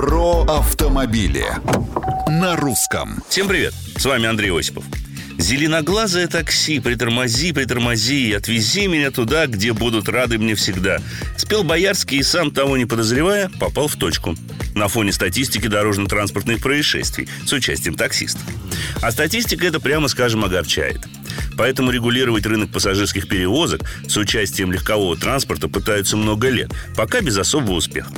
Про 0.00 0.44
автомобили 0.44 1.44
на 2.26 2.56
русском. 2.56 3.22
Всем 3.28 3.48
привет, 3.48 3.74
с 3.98 4.06
вами 4.06 4.24
Андрей 4.24 4.50
Осипов. 4.50 4.82
Зеленоглазое 5.36 6.26
такси, 6.26 6.80
притормози, 6.80 7.52
притормози 7.52 8.32
отвези 8.32 8.86
меня 8.86 9.10
туда, 9.10 9.46
где 9.46 9.74
будут 9.74 10.08
рады 10.08 10.38
мне 10.38 10.54
всегда. 10.54 11.00
Спел 11.36 11.64
Боярский 11.64 12.16
и 12.16 12.22
сам 12.22 12.50
того 12.50 12.78
не 12.78 12.86
подозревая, 12.86 13.50
попал 13.60 13.88
в 13.88 13.96
точку. 13.96 14.36
На 14.74 14.88
фоне 14.88 15.12
статистики 15.12 15.66
дорожно-транспортных 15.66 16.62
происшествий 16.62 17.28
с 17.44 17.52
участием 17.52 17.94
таксистов. 17.94 18.44
А 19.02 19.12
статистика 19.12 19.66
это, 19.66 19.80
прямо 19.80 20.08
скажем, 20.08 20.46
огорчает. 20.46 21.02
Поэтому 21.58 21.90
регулировать 21.90 22.46
рынок 22.46 22.72
пассажирских 22.72 23.28
перевозок 23.28 23.82
с 24.08 24.16
участием 24.16 24.72
легкового 24.72 25.14
транспорта 25.18 25.68
пытаются 25.68 26.16
много 26.16 26.48
лет, 26.48 26.72
пока 26.96 27.20
без 27.20 27.36
особого 27.36 27.74
успеха. 27.74 28.10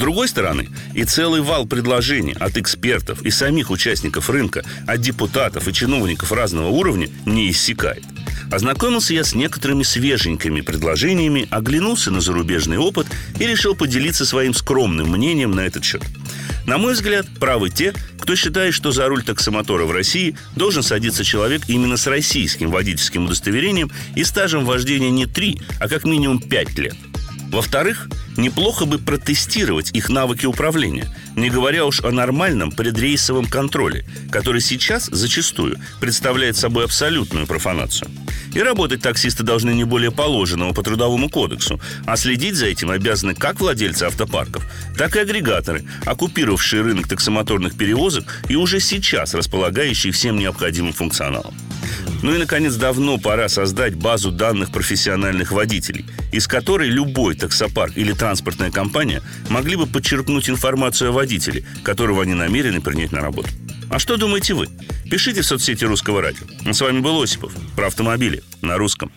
Другой 0.00 0.28
стороны, 0.28 0.70
и 0.94 1.04
целый 1.04 1.42
вал 1.42 1.66
предложений 1.66 2.34
от 2.40 2.56
экспертов 2.56 3.20
и 3.20 3.30
самих 3.30 3.70
участников 3.70 4.30
рынка, 4.30 4.64
от 4.86 5.02
депутатов 5.02 5.68
и 5.68 5.74
чиновников 5.74 6.32
разного 6.32 6.68
уровня 6.68 7.10
не 7.26 7.50
иссякает. 7.50 8.02
Ознакомился 8.50 9.12
я 9.12 9.24
с 9.24 9.34
некоторыми 9.34 9.82
свеженькими 9.82 10.62
предложениями, 10.62 11.46
оглянулся 11.50 12.10
на 12.10 12.22
зарубежный 12.22 12.78
опыт 12.78 13.08
и 13.38 13.46
решил 13.46 13.74
поделиться 13.74 14.24
своим 14.24 14.54
скромным 14.54 15.10
мнением 15.10 15.50
на 15.50 15.60
этот 15.60 15.84
счет. 15.84 16.02
На 16.66 16.78
мой 16.78 16.94
взгляд, 16.94 17.26
правы 17.38 17.68
те, 17.68 17.92
кто 18.18 18.34
считает, 18.36 18.72
что 18.72 18.92
за 18.92 19.06
руль 19.06 19.22
таксомотора 19.22 19.84
в 19.84 19.92
России 19.92 20.34
должен 20.56 20.82
садиться 20.82 21.24
человек 21.24 21.64
именно 21.68 21.98
с 21.98 22.06
российским 22.06 22.70
водительским 22.70 23.26
удостоверением 23.26 23.90
и 24.16 24.24
стажем 24.24 24.64
вождения 24.64 25.10
не 25.10 25.26
3, 25.26 25.60
а 25.78 25.88
как 25.88 26.04
минимум 26.04 26.40
5 26.40 26.78
лет. 26.78 26.96
Во-вторых, 27.50 28.08
неплохо 28.40 28.86
бы 28.86 28.98
протестировать 28.98 29.90
их 29.92 30.08
навыки 30.08 30.46
управления, 30.46 31.08
не 31.36 31.50
говоря 31.50 31.86
уж 31.86 32.00
о 32.00 32.10
нормальном 32.10 32.72
предрейсовом 32.72 33.46
контроле, 33.46 34.04
который 34.30 34.60
сейчас 34.60 35.06
зачастую 35.06 35.78
представляет 36.00 36.56
собой 36.56 36.84
абсолютную 36.84 37.46
профанацию. 37.46 38.10
И 38.54 38.60
работать 38.60 39.02
таксисты 39.02 39.44
должны 39.44 39.70
не 39.70 39.84
более 39.84 40.10
положенного 40.10 40.72
по 40.72 40.82
трудовому 40.82 41.28
кодексу, 41.28 41.80
а 42.06 42.16
следить 42.16 42.56
за 42.56 42.66
этим 42.66 42.90
обязаны 42.90 43.34
как 43.34 43.60
владельцы 43.60 44.04
автопарков, 44.04 44.66
так 44.96 45.14
и 45.16 45.20
агрегаторы, 45.20 45.84
оккупировавшие 46.04 46.82
рынок 46.82 47.06
таксомоторных 47.06 47.76
перевозок 47.76 48.42
и 48.48 48.56
уже 48.56 48.80
сейчас 48.80 49.34
располагающие 49.34 50.12
всем 50.12 50.38
необходимым 50.38 50.92
функционалом. 50.92 51.54
Ну 52.22 52.34
и, 52.34 52.38
наконец, 52.38 52.74
давно 52.74 53.18
пора 53.18 53.48
создать 53.48 53.94
базу 53.94 54.30
данных 54.30 54.70
профессиональных 54.70 55.52
водителей, 55.52 56.04
из 56.32 56.46
которой 56.46 56.88
любой 56.88 57.34
таксопарк 57.34 57.96
или 57.96 58.12
транспортная 58.12 58.70
компания 58.70 59.22
могли 59.48 59.76
бы 59.76 59.86
подчеркнуть 59.86 60.50
информацию 60.50 61.10
о 61.10 61.12
водителе, 61.12 61.64
которого 61.82 62.22
они 62.22 62.34
намерены 62.34 62.80
принять 62.80 63.12
на 63.12 63.20
работу. 63.20 63.48
А 63.88 63.98
что 63.98 64.16
думаете 64.16 64.54
вы? 64.54 64.68
Пишите 65.10 65.40
в 65.40 65.46
соцсети 65.46 65.84
Русского 65.84 66.22
радио. 66.22 66.46
С 66.72 66.80
вами 66.80 67.00
был 67.00 67.20
Осипов 67.20 67.52
про 67.74 67.88
автомобили 67.88 68.42
на 68.62 68.76
русском. 68.76 69.10